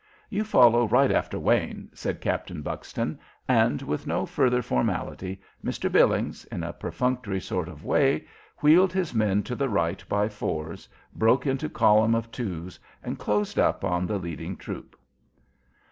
[0.31, 5.91] "You follow right after Wayne," said Captain Buxton; and with no further formality Mr.
[5.91, 8.25] Billings, in a perfunctory sort of way,
[8.63, 13.59] wheeled his men to the right by fours, broke into column of twos, and closed
[13.59, 14.99] up on the leading troop.